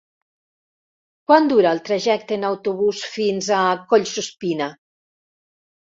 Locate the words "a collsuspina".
3.61-4.71